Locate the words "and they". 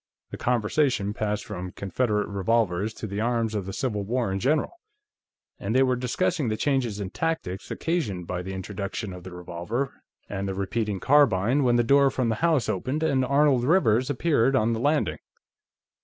5.59-5.83